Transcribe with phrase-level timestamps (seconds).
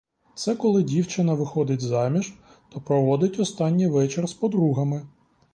[0.35, 2.33] Це коли дівчина виходить заміж,
[2.69, 5.07] то проводить останній вечір з подругами.